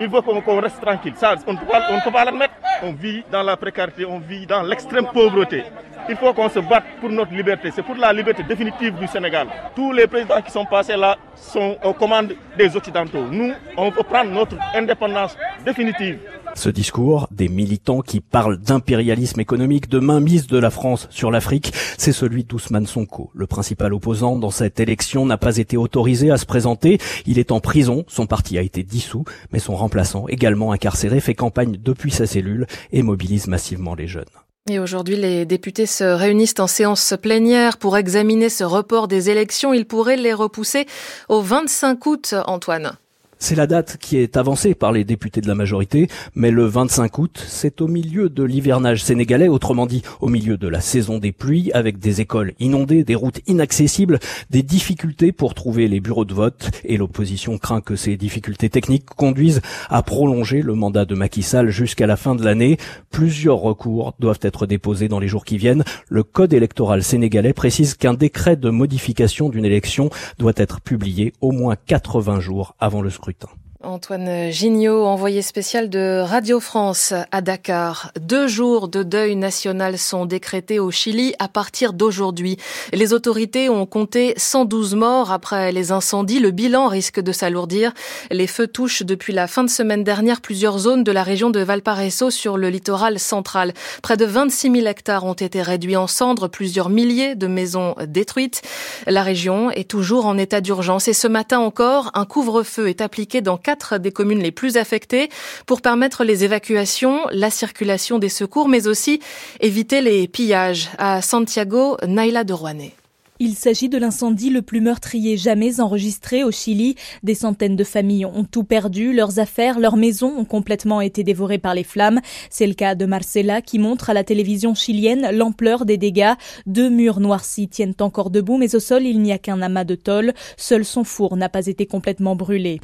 Il 0.00 0.08
veut 0.08 0.20
qu'on 0.22 0.60
reste 0.60 0.80
tranquille. 0.80 1.12
On 1.46 1.52
ne 1.52 1.58
peut 2.04 2.10
pas 2.10 2.24
l'admettre. 2.24 2.54
On 2.82 2.92
vit 2.92 3.22
dans 3.30 3.42
la 3.42 3.56
précarité, 3.56 4.06
on 4.06 4.18
vit 4.18 4.46
dans 4.46 4.62
l'extrême 4.62 5.06
pauvreté. 5.12 5.64
Il 6.08 6.16
faut 6.16 6.32
qu'on 6.32 6.48
se 6.48 6.58
batte 6.60 6.84
pour 6.98 7.10
notre 7.10 7.32
liberté. 7.32 7.70
C'est 7.70 7.82
pour 7.82 7.94
la 7.96 8.10
liberté 8.12 8.42
définitive 8.42 8.94
du 8.94 9.06
Sénégal. 9.06 9.46
Tous 9.76 9.92
les 9.92 10.06
présidents 10.06 10.40
qui 10.40 10.50
sont 10.50 10.64
passés 10.64 10.96
là 10.96 11.18
sont 11.36 11.76
aux 11.84 11.92
commandes 11.92 12.34
des 12.56 12.74
Occidentaux. 12.74 13.26
Nous, 13.30 13.52
on 13.76 13.90
veut 13.90 14.02
prendre 14.02 14.30
notre 14.30 14.56
indépendance 14.74 15.36
définitive. 15.64 16.18
Ce 16.54 16.68
discours 16.68 17.28
des 17.30 17.48
militants 17.48 18.00
qui 18.00 18.20
parlent 18.20 18.58
d'impérialisme 18.58 19.40
économique, 19.40 19.88
de 19.88 19.98
mainmise 19.98 20.46
de 20.46 20.58
la 20.58 20.70
France 20.70 21.06
sur 21.10 21.30
l'Afrique, 21.30 21.72
c'est 21.96 22.12
celui 22.12 22.44
d'Ousmane 22.44 22.86
Sonko. 22.86 23.30
Le 23.34 23.46
principal 23.46 23.94
opposant 23.94 24.36
dans 24.36 24.50
cette 24.50 24.80
élection 24.80 25.24
n'a 25.24 25.38
pas 25.38 25.56
été 25.56 25.76
autorisé 25.76 26.30
à 26.30 26.36
se 26.36 26.46
présenter. 26.46 26.98
Il 27.26 27.38
est 27.38 27.52
en 27.52 27.60
prison, 27.60 28.04
son 28.08 28.26
parti 28.26 28.58
a 28.58 28.62
été 28.62 28.82
dissous, 28.82 29.24
mais 29.52 29.58
son 29.58 29.76
remplaçant, 29.76 30.26
également 30.28 30.72
incarcéré, 30.72 31.20
fait 31.20 31.34
campagne 31.34 31.78
depuis 31.82 32.10
sa 32.10 32.26
cellule 32.26 32.66
et 32.92 33.02
mobilise 33.02 33.46
massivement 33.46 33.94
les 33.94 34.06
jeunes. 34.06 34.24
Et 34.68 34.78
aujourd'hui, 34.78 35.16
les 35.16 35.46
députés 35.46 35.86
se 35.86 36.04
réunissent 36.04 36.58
en 36.58 36.66
séance 36.66 37.14
plénière 37.20 37.78
pour 37.78 37.96
examiner 37.96 38.48
ce 38.48 38.64
report 38.64 39.08
des 39.08 39.30
élections. 39.30 39.72
Ils 39.72 39.86
pourraient 39.86 40.16
les 40.16 40.34
repousser 40.34 40.86
au 41.28 41.40
25 41.40 42.06
août, 42.06 42.34
Antoine. 42.46 42.96
C'est 43.42 43.54
la 43.54 43.66
date 43.66 43.96
qui 43.98 44.18
est 44.18 44.36
avancée 44.36 44.74
par 44.74 44.92
les 44.92 45.02
députés 45.02 45.40
de 45.40 45.48
la 45.48 45.54
majorité, 45.54 46.08
mais 46.34 46.50
le 46.50 46.66
25 46.66 47.18
août, 47.18 47.42
c'est 47.48 47.80
au 47.80 47.88
milieu 47.88 48.28
de 48.28 48.44
l'hivernage 48.44 49.02
sénégalais, 49.02 49.48
autrement 49.48 49.86
dit 49.86 50.02
au 50.20 50.28
milieu 50.28 50.58
de 50.58 50.68
la 50.68 50.82
saison 50.82 51.16
des 51.16 51.32
pluies, 51.32 51.72
avec 51.72 51.98
des 51.98 52.20
écoles 52.20 52.52
inondées, 52.60 53.02
des 53.02 53.14
routes 53.14 53.40
inaccessibles, 53.46 54.18
des 54.50 54.62
difficultés 54.62 55.32
pour 55.32 55.54
trouver 55.54 55.88
les 55.88 56.00
bureaux 56.00 56.26
de 56.26 56.34
vote, 56.34 56.70
et 56.84 56.98
l'opposition 56.98 57.56
craint 57.56 57.80
que 57.80 57.96
ces 57.96 58.18
difficultés 58.18 58.68
techniques 58.68 59.06
conduisent 59.06 59.62
à 59.88 60.02
prolonger 60.02 60.60
le 60.60 60.74
mandat 60.74 61.06
de 61.06 61.14
Macky 61.14 61.42
Sall 61.42 61.70
jusqu'à 61.70 62.06
la 62.06 62.18
fin 62.18 62.34
de 62.34 62.44
l'année. 62.44 62.76
Plusieurs 63.10 63.58
recours 63.58 64.14
doivent 64.20 64.40
être 64.42 64.66
déposés 64.66 65.08
dans 65.08 65.18
les 65.18 65.28
jours 65.28 65.46
qui 65.46 65.56
viennent. 65.56 65.82
Le 66.10 66.22
code 66.24 66.52
électoral 66.52 67.02
sénégalais 67.02 67.54
précise 67.54 67.94
qu'un 67.94 68.14
décret 68.14 68.56
de 68.56 68.68
modification 68.68 69.48
d'une 69.48 69.64
élection 69.64 70.10
doit 70.38 70.52
être 70.56 70.82
publié 70.82 71.32
au 71.40 71.52
moins 71.52 71.74
80 71.86 72.40
jours 72.40 72.76
avant 72.78 73.00
le 73.00 73.08
scrutin 73.08 73.29
scrutin. 73.32 73.69
Antoine 73.82 74.50
Gignot, 74.50 75.06
envoyé 75.06 75.40
spécial 75.40 75.88
de 75.88 76.20
Radio 76.20 76.60
France 76.60 77.14
à 77.32 77.40
Dakar. 77.40 78.12
Deux 78.20 78.46
jours 78.46 78.88
de 78.88 79.02
deuil 79.02 79.36
national 79.36 79.96
sont 79.96 80.26
décrétés 80.26 80.78
au 80.78 80.90
Chili 80.90 81.34
à 81.38 81.48
partir 81.48 81.94
d'aujourd'hui. 81.94 82.58
Les 82.92 83.14
autorités 83.14 83.70
ont 83.70 83.86
compté 83.86 84.34
112 84.36 84.96
morts 84.96 85.32
après 85.32 85.72
les 85.72 85.92
incendies. 85.92 86.40
Le 86.40 86.50
bilan 86.50 86.88
risque 86.88 87.20
de 87.20 87.32
s'alourdir. 87.32 87.94
Les 88.30 88.46
feux 88.46 88.66
touchent 88.66 89.02
depuis 89.02 89.32
la 89.32 89.46
fin 89.46 89.64
de 89.64 89.70
semaine 89.70 90.04
dernière 90.04 90.42
plusieurs 90.42 90.78
zones 90.78 91.02
de 91.02 91.12
la 91.12 91.22
région 91.22 91.48
de 91.48 91.60
Valparaiso 91.60 92.28
sur 92.28 92.58
le 92.58 92.68
littoral 92.68 93.18
central. 93.18 93.72
Près 94.02 94.18
de 94.18 94.26
26 94.26 94.72
000 94.72 94.86
hectares 94.88 95.24
ont 95.24 95.32
été 95.32 95.62
réduits 95.62 95.96
en 95.96 96.06
cendres, 96.06 96.48
plusieurs 96.48 96.90
milliers 96.90 97.34
de 97.34 97.46
maisons 97.46 97.94
détruites. 98.06 98.60
La 99.06 99.22
région 99.22 99.70
est 99.70 99.88
toujours 99.88 100.26
en 100.26 100.36
état 100.36 100.60
d'urgence 100.60 101.08
et 101.08 101.14
ce 101.14 101.28
matin 101.28 101.60
encore, 101.60 102.10
un 102.12 102.26
couvre-feu 102.26 102.86
est 102.86 103.00
appliqué 103.00 103.40
dans 103.40 103.56
quatre 103.70 103.98
des 103.98 104.10
communes 104.10 104.42
les 104.42 104.50
plus 104.50 104.76
affectées 104.76 105.28
pour 105.64 105.80
permettre 105.80 106.24
les 106.24 106.42
évacuations, 106.42 107.20
la 107.30 107.50
circulation 107.50 108.18
des 108.18 108.28
secours, 108.28 108.68
mais 108.68 108.88
aussi 108.88 109.20
éviter 109.60 110.00
les 110.00 110.26
pillages. 110.26 110.88
À 110.98 111.22
Santiago, 111.22 111.96
Naila 112.04 112.42
de 112.42 112.52
Rouanet. 112.52 112.99
Il 113.42 113.54
s'agit 113.54 113.88
de 113.88 113.96
l'incendie 113.96 114.50
le 114.50 114.60
plus 114.60 114.82
meurtrier 114.82 115.38
jamais 115.38 115.80
enregistré 115.80 116.44
au 116.44 116.50
Chili. 116.50 116.96
Des 117.22 117.34
centaines 117.34 117.74
de 117.74 117.84
familles 117.84 118.26
ont 118.26 118.44
tout 118.44 118.64
perdu, 118.64 119.14
leurs 119.14 119.38
affaires, 119.38 119.78
leurs 119.80 119.96
maisons 119.96 120.34
ont 120.36 120.44
complètement 120.44 121.00
été 121.00 121.24
dévorées 121.24 121.56
par 121.56 121.74
les 121.74 121.82
flammes. 121.82 122.20
C'est 122.50 122.66
le 122.66 122.74
cas 122.74 122.94
de 122.94 123.06
Marcela 123.06 123.62
qui 123.62 123.78
montre 123.78 124.10
à 124.10 124.14
la 124.14 124.24
télévision 124.24 124.74
chilienne 124.74 125.30
l'ampleur 125.32 125.86
des 125.86 125.96
dégâts. 125.96 126.34
Deux 126.66 126.90
murs 126.90 127.18
noircis 127.18 127.66
tiennent 127.66 127.94
encore 128.00 128.28
debout, 128.28 128.58
mais 128.58 128.74
au 128.74 128.78
sol 128.78 129.04
il 129.06 129.22
n'y 129.22 129.32
a 129.32 129.38
qu'un 129.38 129.62
amas 129.62 129.84
de 129.84 129.94
tôle. 129.94 130.34
Seul 130.58 130.84
son 130.84 131.02
four 131.02 131.38
n'a 131.38 131.48
pas 131.48 131.66
été 131.66 131.86
complètement 131.86 132.36
brûlé. 132.36 132.78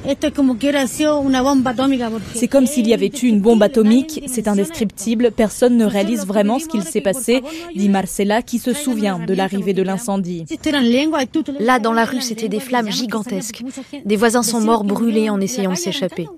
C'est 2.35 2.49
comme 2.49 2.67
s'il 2.67 2.89
y 2.89 2.95
avait 2.95 3.13
eu 3.23 3.27
une 3.27 3.43
bombe 3.43 3.63
atomique. 3.63 4.23
C'est 4.27 4.49
indescriptible. 4.49 5.33
Personne 5.33 5.77
ne 5.77 5.85
réalise 5.85 6.25
vraiment 6.25 6.59
ce 6.59 6.67
qu'il 6.67 6.83
s'est 6.83 7.03
passé, 7.03 7.43
dit 7.75 7.91
Marcela 7.91 8.41
qui 8.41 8.59
se 8.59 8.73
souvient 8.73 9.19
de 9.19 9.35
l'arrivée 9.35 9.75
de 9.75 9.83
l'incendie. 9.83 10.46
Là, 11.61 11.79
dans 11.79 11.93
la 11.93 12.05
rue, 12.05 12.21
c'était 12.21 12.49
des 12.49 12.61
flammes 12.61 12.91
gigantesques. 12.91 13.63
Des 14.05 14.17
voisins 14.17 14.43
sont 14.43 14.61
morts 14.61 14.85
brûlés 14.85 15.31
en 15.31 15.41
essayant 15.41 15.73
de 15.73 15.77
s'échapper. 15.77 16.29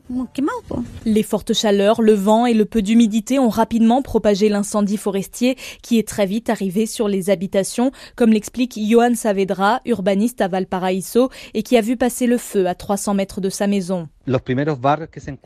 Les 1.04 1.22
fortes 1.22 1.52
chaleurs, 1.52 2.02
le 2.02 2.14
vent 2.14 2.46
et 2.46 2.54
le 2.54 2.64
peu 2.64 2.82
d'humidité 2.82 3.38
ont 3.38 3.48
rapidement 3.48 4.02
propagé 4.02 4.48
l'incendie 4.48 4.96
forestier 4.96 5.56
qui 5.82 5.98
est 5.98 6.06
très 6.06 6.26
vite 6.26 6.50
arrivé 6.50 6.86
sur 6.86 7.08
les 7.08 7.30
habitations, 7.30 7.90
comme 8.16 8.32
l'explique 8.32 8.78
Johan 8.78 9.14
Saavedra, 9.14 9.80
urbaniste 9.84 10.40
à 10.40 10.48
Valparaiso 10.48 11.30
et 11.54 11.62
qui 11.62 11.76
a 11.76 11.80
vu 11.80 11.96
passer 11.96 12.26
le 12.26 12.38
feu 12.38 12.66
à 12.66 12.74
300 12.74 13.14
mètres 13.14 13.40
de 13.40 13.50
sa 13.50 13.66
maison. 13.66 14.08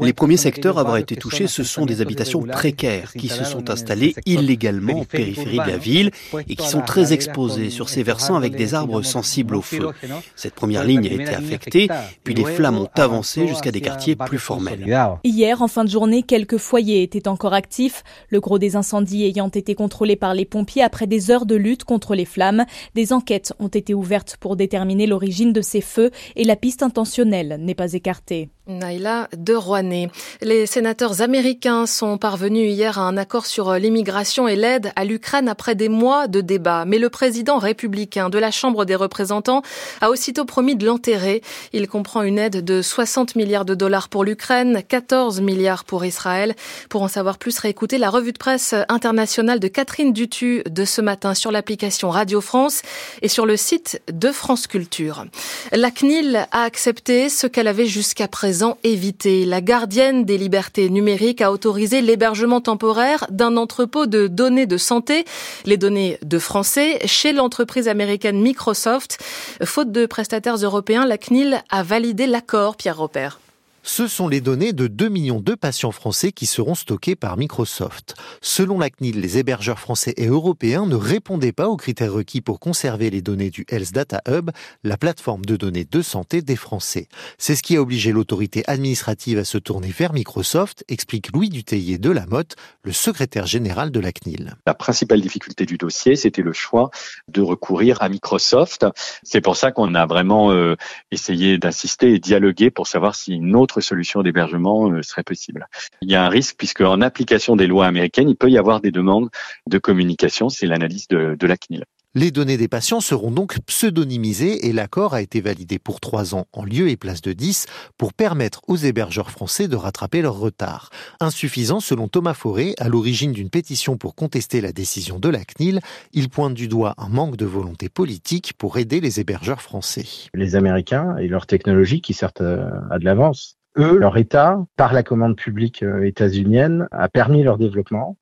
Les 0.00 0.12
premiers 0.12 0.36
secteurs 0.36 0.78
à 0.78 0.80
avoir 0.80 0.96
été 0.96 1.16
touchés, 1.16 1.46
ce 1.46 1.62
sont 1.62 1.86
des 1.86 2.00
habitations 2.00 2.42
précaires 2.42 3.12
qui 3.12 3.28
se 3.28 3.44
sont 3.44 3.70
installées 3.70 4.14
illégalement 4.26 5.00
en 5.00 5.04
périphérie 5.04 5.58
de 5.58 5.70
la 5.70 5.76
ville 5.76 6.10
et 6.48 6.56
qui 6.56 6.68
sont 6.68 6.82
très 6.82 7.12
exposées 7.12 7.70
sur 7.70 7.88
ces 7.88 8.02
versants 8.02 8.36
avec 8.36 8.56
des 8.56 8.74
arbres 8.74 9.02
sensibles 9.02 9.56
au 9.56 9.62
feu. 9.62 9.90
Cette 10.36 10.54
première 10.54 10.84
ligne 10.84 11.06
a 11.06 11.12
été 11.12 11.34
affectée, 11.34 11.88
puis 12.24 12.34
les 12.34 12.44
flammes 12.44 12.78
ont 12.78 12.90
avancé 12.94 13.46
jusqu'à 13.46 13.70
des 13.70 13.80
quartiers 13.80 14.16
plus 14.16 14.38
formels. 14.38 14.84
Hier, 15.24 15.62
en 15.62 15.68
fin 15.68 15.84
de 15.84 15.90
journée, 15.90 16.22
quelques 16.22 16.58
foyers 16.58 17.02
étaient 17.02 17.28
encore 17.28 17.54
actifs, 17.54 18.02
le 18.28 18.40
gros 18.40 18.58
des 18.58 18.76
incendies 18.76 19.24
ayant 19.24 19.48
été 19.48 19.74
contrôlé 19.74 20.16
par 20.16 20.34
les 20.34 20.44
pompiers 20.44 20.82
après 20.82 21.06
des 21.06 21.30
heures 21.30 21.46
de 21.46 21.56
lutte 21.56 21.84
contre 21.84 22.14
les 22.14 22.24
flammes. 22.24 22.64
Des 22.94 23.12
enquêtes 23.12 23.52
ont 23.58 23.68
été 23.68 23.94
ouvertes 23.94 24.36
pour 24.40 24.56
déterminer 24.56 25.06
l'origine 25.06 25.52
de 25.52 25.60
ces 25.60 25.80
feux 25.80 26.10
et 26.36 26.44
la 26.44 26.56
piste 26.56 26.82
intentionnelle 26.82 27.58
n'est 27.60 27.74
pas 27.74 27.92
écartée. 27.92 28.50
Naila 28.68 29.28
de 29.36 29.54
Rouanet. 29.54 30.08
Les 30.40 30.66
sénateurs 30.66 31.20
américains 31.20 31.84
sont 31.86 32.16
parvenus 32.16 32.72
hier 32.72 32.96
à 32.96 33.02
un 33.02 33.16
accord 33.16 33.46
sur 33.46 33.74
l'immigration 33.74 34.46
et 34.46 34.54
l'aide 34.54 34.92
à 34.94 35.04
l'Ukraine 35.04 35.48
après 35.48 35.74
des 35.74 35.88
mois 35.88 36.28
de 36.28 36.40
débats. 36.40 36.84
Mais 36.84 36.98
le 36.98 37.10
président 37.10 37.58
républicain 37.58 38.30
de 38.30 38.38
la 38.38 38.52
Chambre 38.52 38.84
des 38.84 38.94
représentants 38.94 39.62
a 40.00 40.10
aussitôt 40.10 40.44
promis 40.44 40.76
de 40.76 40.86
l'enterrer. 40.86 41.42
Il 41.72 41.88
comprend 41.88 42.22
une 42.22 42.38
aide 42.38 42.64
de 42.64 42.82
60 42.82 43.34
milliards 43.34 43.64
de 43.64 43.74
dollars 43.74 44.08
pour 44.08 44.22
l'Ukraine, 44.22 44.82
14 44.86 45.40
milliards 45.40 45.82
pour 45.82 46.04
Israël. 46.04 46.54
Pour 46.88 47.02
en 47.02 47.08
savoir 47.08 47.38
plus, 47.38 47.58
réécoutez 47.58 47.98
la 47.98 48.10
revue 48.10 48.32
de 48.32 48.38
presse 48.38 48.76
internationale 48.88 49.58
de 49.58 49.68
Catherine 49.68 50.12
Dutu 50.12 50.62
de 50.70 50.84
ce 50.84 51.00
matin 51.00 51.34
sur 51.34 51.50
l'application 51.50 52.10
Radio 52.10 52.40
France 52.40 52.82
et 53.22 53.28
sur 53.28 53.44
le 53.44 53.56
site 53.56 54.00
de 54.12 54.30
France 54.30 54.68
Culture. 54.68 55.24
La 55.72 55.90
CNIL 55.90 56.46
a 56.52 56.62
accepté 56.62 57.28
ce 57.28 57.48
qu'elle 57.48 57.66
avait 57.66 57.86
jusqu'à 57.86 58.28
présent 58.28 58.51
éviter. 58.84 59.44
La 59.44 59.60
gardienne 59.60 60.24
des 60.24 60.38
libertés 60.38 60.90
numériques 60.90 61.40
a 61.40 61.52
autorisé 61.52 62.00
l'hébergement 62.02 62.60
temporaire 62.60 63.26
d'un 63.30 63.56
entrepôt 63.56 64.06
de 64.06 64.26
données 64.26 64.66
de 64.66 64.76
santé, 64.76 65.24
les 65.64 65.76
données 65.76 66.18
de 66.22 66.38
Français, 66.38 66.98
chez 67.06 67.32
l'entreprise 67.32 67.88
américaine 67.88 68.40
Microsoft. 68.40 69.18
Faute 69.64 69.92
de 69.92 70.06
prestataires 70.06 70.56
européens, 70.56 71.06
la 71.06 71.18
CNIL 71.18 71.62
a 71.70 71.82
validé 71.82 72.26
l'accord, 72.26 72.76
Pierre 72.76 72.98
Robert. 72.98 73.40
Ce 73.84 74.06
sont 74.06 74.28
les 74.28 74.40
données 74.40 74.72
de 74.72 74.86
2 74.86 75.08
millions 75.08 75.40
de 75.40 75.56
patients 75.56 75.90
français 75.90 76.30
qui 76.30 76.46
seront 76.46 76.76
stockées 76.76 77.16
par 77.16 77.36
Microsoft. 77.36 78.14
Selon 78.40 78.78
la 78.78 78.90
CNIL, 78.90 79.20
les 79.20 79.38
hébergeurs 79.38 79.80
français 79.80 80.14
et 80.16 80.28
européens 80.28 80.86
ne 80.86 80.94
répondaient 80.94 81.50
pas 81.50 81.66
aux 81.66 81.76
critères 81.76 82.12
requis 82.12 82.40
pour 82.40 82.60
conserver 82.60 83.10
les 83.10 83.22
données 83.22 83.50
du 83.50 83.66
Health 83.68 83.92
Data 83.92 84.22
Hub, 84.28 84.50
la 84.84 84.96
plateforme 84.96 85.44
de 85.44 85.56
données 85.56 85.84
de 85.84 86.00
santé 86.00 86.42
des 86.42 86.54
Français. 86.54 87.08
C'est 87.38 87.56
ce 87.56 87.62
qui 87.64 87.76
a 87.76 87.82
obligé 87.82 88.12
l'autorité 88.12 88.62
administrative 88.68 89.38
à 89.38 89.44
se 89.44 89.58
tourner 89.58 89.88
vers 89.88 90.12
Microsoft, 90.12 90.84
explique 90.88 91.32
Louis 91.32 91.48
Dutheillet 91.48 91.98
de 91.98 92.10
la 92.10 92.26
Motte, 92.26 92.54
le 92.84 92.92
secrétaire 92.92 93.46
général 93.46 93.90
de 93.90 93.98
la 93.98 94.12
CNIL. 94.12 94.54
La 94.64 94.74
principale 94.74 95.20
difficulté 95.20 95.66
du 95.66 95.76
dossier, 95.76 96.14
c'était 96.14 96.42
le 96.42 96.52
choix 96.52 96.90
de 97.26 97.40
recourir 97.40 98.00
à 98.00 98.08
Microsoft. 98.08 98.86
C'est 99.24 99.40
pour 99.40 99.56
ça 99.56 99.72
qu'on 99.72 99.96
a 99.96 100.06
vraiment 100.06 100.52
euh, 100.52 100.76
essayé 101.10 101.58
d'assister 101.58 102.14
et 102.14 102.20
dialoguer 102.20 102.70
pour 102.70 102.86
savoir 102.86 103.16
si 103.16 103.32
une 103.32 103.56
autre 103.56 103.71
solution 103.80 104.22
d'hébergement 104.22 104.90
euh, 104.90 105.02
serait 105.02 105.22
possible. 105.22 105.66
Il 106.00 106.10
y 106.10 106.14
a 106.14 106.24
un 106.24 106.28
risque 106.28 106.56
puisque 106.58 106.82
en 106.82 107.00
application 107.00 107.56
des 107.56 107.66
lois 107.66 107.86
américaines, 107.86 108.28
il 108.28 108.36
peut 108.36 108.50
y 108.50 108.58
avoir 108.58 108.80
des 108.80 108.90
demandes 108.90 109.30
de 109.68 109.78
communication. 109.78 110.48
C'est 110.48 110.66
l'analyse 110.66 111.08
de, 111.08 111.36
de 111.38 111.46
la 111.46 111.56
CNIL. 111.56 111.84
Les 112.14 112.30
données 112.30 112.58
des 112.58 112.68
patients 112.68 113.00
seront 113.00 113.30
donc 113.30 113.58
pseudonymisées 113.64 114.66
et 114.66 114.74
l'accord 114.74 115.14
a 115.14 115.22
été 115.22 115.40
validé 115.40 115.78
pour 115.78 115.98
trois 115.98 116.34
ans 116.34 116.44
en 116.52 116.62
lieu 116.62 116.90
et 116.90 116.98
place 116.98 117.22
de 117.22 117.32
10 117.32 117.64
pour 117.96 118.12
permettre 118.12 118.60
aux 118.68 118.76
hébergeurs 118.76 119.30
français 119.30 119.66
de 119.66 119.76
rattraper 119.76 120.20
leur 120.20 120.38
retard. 120.38 120.90
Insuffisant 121.20 121.80
selon 121.80 122.08
Thomas 122.08 122.34
Fauré, 122.34 122.74
à 122.78 122.90
l'origine 122.90 123.32
d'une 123.32 123.48
pétition 123.48 123.96
pour 123.96 124.14
contester 124.14 124.60
la 124.60 124.72
décision 124.72 125.18
de 125.18 125.30
la 125.30 125.42
CNIL, 125.42 125.80
il 126.12 126.28
pointe 126.28 126.52
du 126.52 126.68
doigt 126.68 126.92
un 126.98 127.08
manque 127.08 127.38
de 127.38 127.46
volonté 127.46 127.88
politique 127.88 128.52
pour 128.58 128.76
aider 128.76 129.00
les 129.00 129.18
hébergeurs 129.18 129.62
français. 129.62 130.04
Les 130.34 130.54
Américains 130.54 131.16
et 131.16 131.28
leur 131.28 131.46
technologie 131.46 132.02
qui 132.02 132.12
certes 132.12 132.42
a 132.42 132.98
de 132.98 133.04
l'avance 133.06 133.56
eux, 133.76 133.98
leur 133.98 134.16
État, 134.16 134.64
par 134.76 134.92
la 134.92 135.02
commande 135.02 135.36
publique 135.36 135.82
euh, 135.82 136.06
états-unienne, 136.06 136.88
a 136.90 137.08
permis 137.08 137.42
leur 137.42 137.58
développement. 137.58 138.16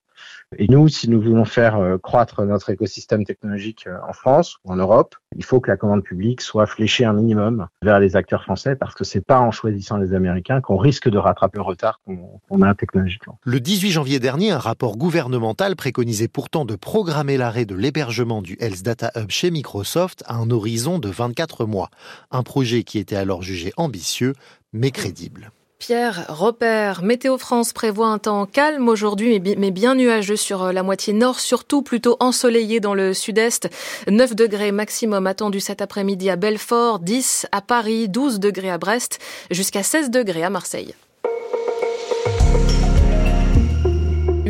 Et 0.58 0.66
nous, 0.68 0.88
si 0.88 1.08
nous 1.08 1.20
voulons 1.20 1.44
faire 1.44 1.76
euh, 1.76 1.96
croître 1.96 2.42
notre 2.44 2.70
écosystème 2.70 3.24
technologique 3.24 3.86
euh, 3.86 3.96
en 4.08 4.12
France 4.12 4.56
ou 4.64 4.72
en 4.72 4.76
Europe, 4.76 5.14
il 5.36 5.44
faut 5.44 5.60
que 5.60 5.70
la 5.70 5.76
commande 5.76 6.02
publique 6.02 6.40
soit 6.40 6.66
fléchée 6.66 7.04
un 7.04 7.12
minimum 7.12 7.68
vers 7.82 8.00
les 8.00 8.16
acteurs 8.16 8.42
français 8.42 8.74
parce 8.74 8.96
que 8.96 9.04
c'est 9.04 9.24
pas 9.24 9.38
en 9.38 9.52
choisissant 9.52 9.96
les 9.96 10.12
Américains 10.12 10.60
qu'on 10.60 10.76
risque 10.76 11.08
de 11.08 11.18
rattraper 11.18 11.58
le 11.58 11.62
retard 11.62 12.00
qu'on 12.04 12.62
a 12.62 12.74
technologiquement. 12.74 13.38
Le 13.44 13.60
18 13.60 13.90
janvier 13.92 14.18
dernier, 14.18 14.50
un 14.50 14.58
rapport 14.58 14.96
gouvernemental 14.96 15.76
préconisait 15.76 16.26
pourtant 16.26 16.64
de 16.64 16.74
programmer 16.74 17.36
l'arrêt 17.36 17.64
de 17.64 17.76
l'hébergement 17.76 18.42
du 18.42 18.56
Health 18.58 18.82
Data 18.82 19.12
Hub 19.14 19.30
chez 19.30 19.52
Microsoft 19.52 20.24
à 20.26 20.34
un 20.34 20.50
horizon 20.50 20.98
de 20.98 21.08
24 21.08 21.64
mois. 21.64 21.90
Un 22.32 22.42
projet 22.42 22.82
qui 22.82 22.98
était 22.98 23.16
alors 23.16 23.42
jugé 23.42 23.72
ambitieux 23.76 24.32
mais 24.72 24.90
crédible. 24.90 25.52
Pierre 25.80 26.26
Repère, 26.28 27.02
Météo 27.02 27.38
France 27.38 27.72
prévoit 27.72 28.08
un 28.08 28.18
temps 28.18 28.44
calme 28.44 28.86
aujourd'hui, 28.90 29.40
mais 29.40 29.70
bien 29.70 29.94
nuageux 29.94 30.36
sur 30.36 30.64
euh, 30.64 30.72
la 30.72 30.82
moitié 30.82 31.14
nord, 31.14 31.40
surtout 31.40 31.80
plutôt 31.80 32.18
ensoleillé 32.20 32.80
dans 32.80 32.92
le 32.92 33.14
sud-est. 33.14 33.70
9 34.06 34.36
degrés 34.36 34.72
maximum 34.72 35.26
attendu 35.26 35.58
cet 35.58 35.80
après-midi 35.80 36.28
à 36.28 36.36
Belfort, 36.36 36.98
10 36.98 37.46
à 37.50 37.62
Paris, 37.62 38.10
12 38.10 38.40
degrés 38.40 38.70
à 38.70 38.76
Brest, 38.76 39.20
jusqu'à 39.50 39.82
16 39.82 40.10
degrés 40.10 40.44
à 40.44 40.50
Marseille. 40.50 40.94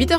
8 0.00 0.10
h 0.10 0.18